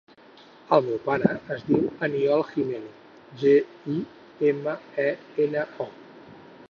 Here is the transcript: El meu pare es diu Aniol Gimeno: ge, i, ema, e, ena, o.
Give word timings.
El 0.75 0.79
meu 0.85 0.95
pare 1.09 1.27
es 1.55 1.59
diu 1.67 1.83
Aniol 2.07 2.43
Gimeno: 2.53 2.89
ge, 3.43 3.53
i, 3.97 4.01
ema, 4.53 4.75
e, 5.05 5.07
ena, 5.47 5.67
o. 5.87 5.89